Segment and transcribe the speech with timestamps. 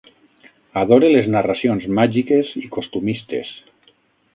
[0.83, 3.57] Adore les narracions màgiques i costumistes.